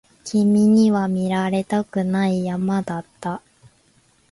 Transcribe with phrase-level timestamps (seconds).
[0.25, 3.43] 君には見られたくない山だった